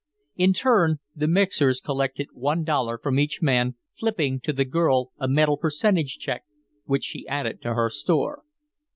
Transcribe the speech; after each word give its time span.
In 0.35 0.53
turn, 0.53 0.97
the 1.15 1.27
mixers 1.27 1.79
collected 1.79 2.29
one 2.33 2.63
dollar 2.63 2.97
from 2.97 3.19
each 3.19 3.43
man, 3.43 3.75
flipping 3.93 4.39
to 4.39 4.51
the 4.51 4.65
girl 4.65 5.11
a 5.19 5.27
metal 5.27 5.57
percentage 5.57 6.17
check 6.17 6.41
which 6.85 7.03
she 7.03 7.27
added 7.27 7.61
to 7.61 7.75
her 7.75 7.91
store. 7.91 8.41